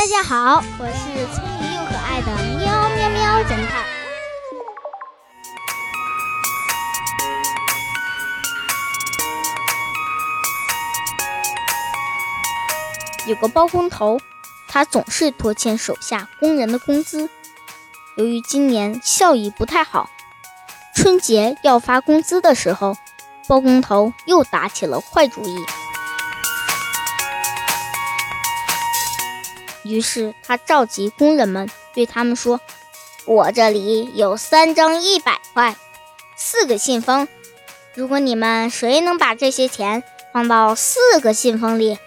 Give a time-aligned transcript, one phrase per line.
[0.00, 3.84] 大家好，我是聪明又可爱的喵喵喵侦探。
[13.26, 14.18] 有个包工头，
[14.68, 17.28] 他总是拖欠手下工人的工资。
[18.16, 20.08] 由于今年效益不太好，
[20.96, 22.96] 春节要发工资的时候，
[23.46, 25.62] 包工头又打起了坏主意。
[29.90, 32.60] 于是他召集工人们，对他们说
[33.26, 35.76] ：“我这里有三张一百块，
[36.36, 37.26] 四个信封。
[37.94, 41.98] 如果你们谁能把这些钱放到四个信封里，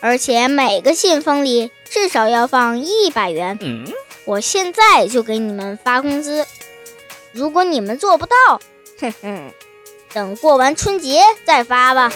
[0.00, 3.58] 而且每个信封里至少要放一百元，
[4.26, 6.46] 我现在就给你们发工资。
[7.32, 8.60] 如果你们做不到，
[9.00, 9.50] 哼哼，
[10.12, 12.12] 等过完春节再发吧。”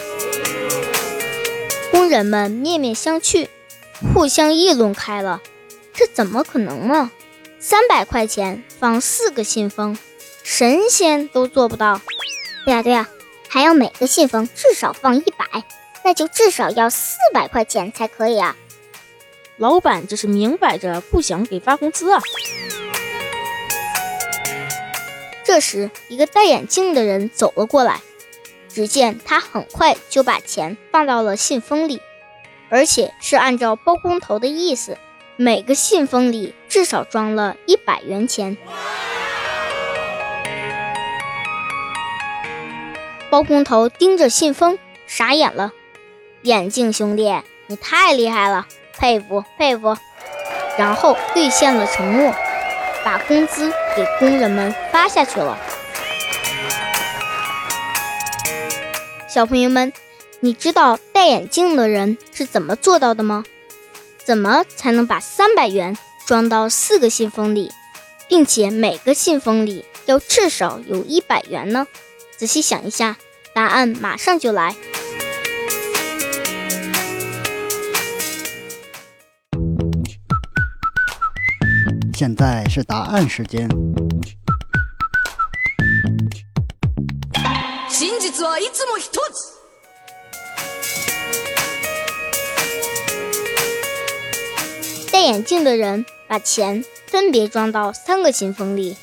[1.91, 3.48] 工人们面面相觑。
[4.15, 5.41] 互相议论开了，
[5.95, 7.11] 这怎么可能呢？
[7.59, 9.99] 三百块钱放四个信封，
[10.43, 12.01] 神仙都做不到。
[12.65, 13.09] 对呀对呀，
[13.49, 15.65] 还要每个信封至少放一百，
[16.05, 18.55] 那就至少要四百块钱才可以啊！
[19.57, 22.21] 老板这是明摆着不想给发工资啊！
[25.45, 28.03] 这时，一个戴眼镜的人走了过来，
[28.69, 32.03] 只见他很快就把钱放到了信封里。
[32.69, 34.99] 而且是按照包工头的意思，
[35.37, 38.57] 每个信封里至少装了一百元钱。
[43.31, 45.73] 包工头盯着信封，傻眼了。
[46.43, 48.67] 眼镜兄弟，你太厉害了，
[48.99, 49.97] 佩服佩服。
[50.79, 52.35] 然后兑现了承诺，
[53.05, 55.59] 把工资给工人们发下去了。
[59.29, 59.93] 小朋友们。
[60.40, 63.45] 你知道戴眼镜的人是怎么做到的吗？
[64.25, 67.72] 怎么才能把三百元装到四个信封里，
[68.28, 71.87] 并且每个信封里要至少有一百元呢？
[72.36, 73.16] 仔细想一下，
[73.54, 74.76] 答案马上就来。
[82.14, 83.69] 现在是答案时间。
[95.26, 98.97] 眼镜的人把钱分别装到三个信封里，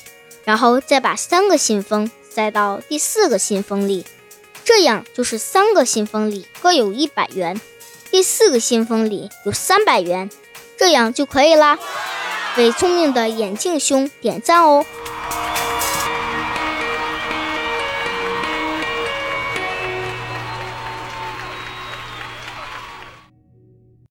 [0.44, 4.04] 然后再把三个信封塞到第四个信封里，
[4.64, 7.60] 这样就是三个信封里各有一百元，
[8.10, 10.30] 第四个信封里有三百元，
[10.78, 11.78] 这样就可以啦。
[12.56, 14.86] 为聪明的眼镜兄点赞哦！